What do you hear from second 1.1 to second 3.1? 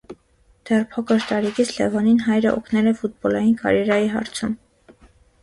տարիքից Լևոնին հայրը օգնել է